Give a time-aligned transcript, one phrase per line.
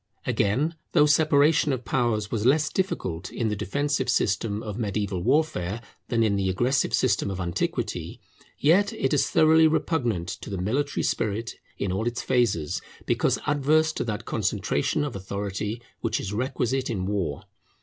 [0.25, 5.79] Again, though separation of powers was less difficult in the defensive system of mediaeval warfare
[6.07, 8.19] than in the aggressive system of antiquity,
[8.57, 13.91] yet it is thoroughly repugnant to the military spirit in all its phases, because adverse
[13.93, 17.43] to that concentration of authority which is requisite in war.